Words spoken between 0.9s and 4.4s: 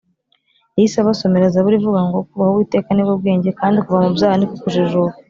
abasomera zaburi ivuga ngo kubaha uwiteka nibwo bwenge kandi kuva mubyaha